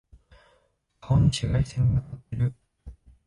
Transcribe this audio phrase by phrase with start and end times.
[0.99, 2.55] 顔に紫外線が当たってる。